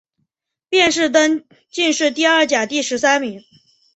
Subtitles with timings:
[0.69, 3.43] 殿试登进士第二甲第十三名。